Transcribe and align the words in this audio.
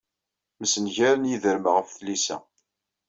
Msengaren 0.61 1.29
yiderma 1.29 1.71
ɣef 1.73 1.89
tlisa. 1.99 2.37